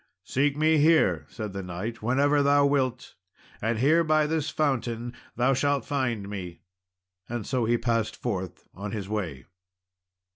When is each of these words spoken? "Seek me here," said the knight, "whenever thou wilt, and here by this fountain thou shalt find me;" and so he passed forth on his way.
"Seek 0.23 0.57
me 0.57 0.79
here," 0.79 1.27
said 1.29 1.53
the 1.53 1.61
knight, 1.61 2.01
"whenever 2.01 2.41
thou 2.41 2.65
wilt, 2.65 3.13
and 3.61 3.77
here 3.77 4.03
by 4.03 4.25
this 4.25 4.49
fountain 4.49 5.13
thou 5.35 5.53
shalt 5.53 5.85
find 5.85 6.27
me;" 6.27 6.61
and 7.29 7.45
so 7.45 7.65
he 7.65 7.77
passed 7.77 8.15
forth 8.15 8.67
on 8.73 8.93
his 8.93 9.07
way. 9.07 9.45